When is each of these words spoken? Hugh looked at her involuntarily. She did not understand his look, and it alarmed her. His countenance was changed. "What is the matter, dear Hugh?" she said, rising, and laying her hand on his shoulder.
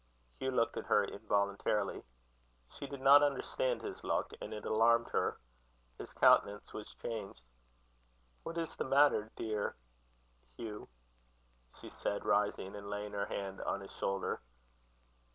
Hugh 0.39 0.49
looked 0.49 0.77
at 0.77 0.87
her 0.87 1.03
involuntarily. 1.03 2.01
She 2.71 2.87
did 2.87 3.01
not 3.01 3.21
understand 3.21 3.83
his 3.83 4.03
look, 4.03 4.33
and 4.41 4.51
it 4.51 4.65
alarmed 4.65 5.09
her. 5.09 5.37
His 5.99 6.11
countenance 6.11 6.73
was 6.73 6.95
changed. 6.95 7.43
"What 8.41 8.57
is 8.57 8.75
the 8.75 8.83
matter, 8.83 9.29
dear 9.35 9.75
Hugh?" 10.57 10.89
she 11.79 11.89
said, 11.91 12.25
rising, 12.25 12.75
and 12.75 12.89
laying 12.89 13.13
her 13.13 13.27
hand 13.27 13.61
on 13.61 13.81
his 13.81 13.91
shoulder. 13.91 14.41